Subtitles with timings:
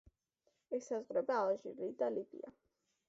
[0.77, 2.55] ესაზღვრება ალჟირი და ლიბია.